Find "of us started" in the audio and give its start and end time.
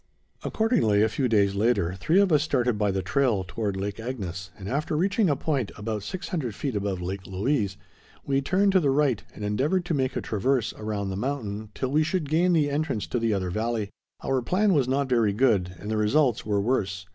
2.19-2.75